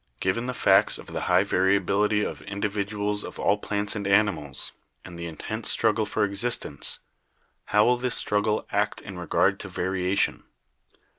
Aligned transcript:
Given 0.19 0.47
the 0.47 0.55
facts 0.55 0.97
of 0.97 1.05
the 1.13 1.21
high 1.29 1.43
variability 1.43 2.23
of 2.23 2.41
indi 2.47 2.67
viduals 2.67 3.23
of 3.23 3.37
all 3.37 3.59
plants 3.59 3.95
and 3.95 4.07
animals, 4.07 4.71
and 5.05 5.15
the 5.15 5.27
intense 5.27 5.69
struggle 5.69 6.07
for 6.07 6.25
existence, 6.25 6.97
how 7.65 7.85
will 7.85 7.97
this 7.97 8.15
struggle 8.15 8.65
act 8.71 8.99
in 9.01 9.19
regard 9.19 9.59
to 9.59 9.69
variation? 9.69 10.41